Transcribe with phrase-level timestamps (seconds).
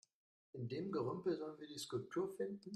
[0.53, 2.69] In dem Gerümpel sollen wir die Skulptur finden?